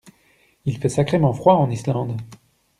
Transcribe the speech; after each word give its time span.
Il 0.65 0.79
fait 0.79 0.89
sacrément 0.89 1.31
froid 1.31 1.53
en 1.53 1.69
Islande. 1.69 2.19